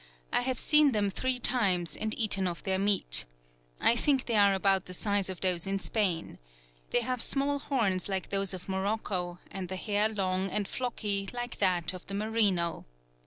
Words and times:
I 0.33 0.41
have 0.41 0.57
seen 0.57 0.93
them 0.93 1.11
three 1.11 1.37
times, 1.37 1.95
and 1.95 2.17
eaten 2.17 2.47
of 2.47 2.63
their 2.63 2.79
meat. 2.79 3.25
I 3.79 3.95
think 3.95 4.25
they 4.25 4.33
are 4.35 4.55
about 4.55 4.85
the 4.85 4.95
size 4.95 5.29
of 5.29 5.41
those 5.41 5.67
in 5.67 5.77
Spain. 5.77 6.39
They 6.89 7.01
have 7.01 7.21
small 7.21 7.59
horns 7.59 8.09
like 8.09 8.29
those 8.29 8.51
of 8.55 8.67
Morocco, 8.67 9.37
and 9.51 9.69
the 9.69 9.75
hair 9.75 10.09
long 10.09 10.49
and 10.49 10.65
flocky, 10.67 11.31
like 11.35 11.59
that 11.59 11.93
of 11.93 12.07
the 12.07 12.15
merino. 12.15 12.85